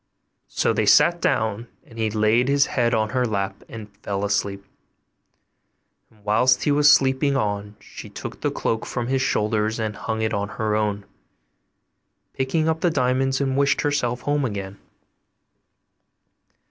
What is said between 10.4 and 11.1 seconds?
her own,